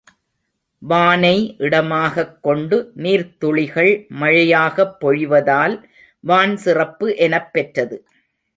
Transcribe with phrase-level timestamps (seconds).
[0.79, 1.55] வானை
[1.57, 4.07] இடமாகக் கொண்டு நீர்த்துளிகள்
[4.19, 5.83] மழையாகப் பொழிவதால்
[6.19, 8.05] வான் சிறப்பு எனப்பெற்றது.